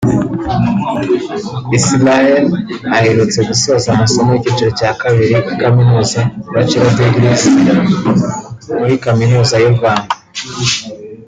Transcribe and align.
Israel 1.77 2.45
aherutse 2.95 3.39
gusoza 3.49 3.87
amasomo 3.93 4.29
y’icyiciro 4.33 4.71
cya 4.79 4.91
kabiri 5.01 5.33
cya 5.45 5.55
Kaminuz 5.61 6.11
a(Bachelors 6.21 6.93
Degree) 6.99 7.41
muri 8.79 8.93
kaminuza 9.05 9.55
y’u 9.63 9.73
Rwanda 9.75 10.13